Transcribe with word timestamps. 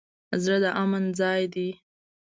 زړه 0.43 0.57
د 0.63 0.65
امن 0.81 1.03
ځای 1.19 1.41
دی. 1.53 1.69